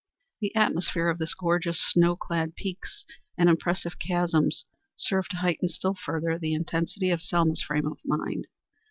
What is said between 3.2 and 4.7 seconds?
and impressive chasms